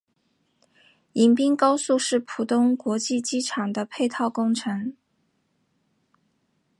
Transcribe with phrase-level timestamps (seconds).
[1.13, 4.97] 迎宾高速是浦东国际机场的配套工程。